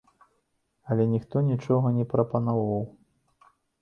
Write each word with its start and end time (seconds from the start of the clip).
Але 0.95 1.03
ніхто 1.11 1.43
нічога 1.51 1.87
не 1.99 2.05
прапаноўваў. 2.15 2.85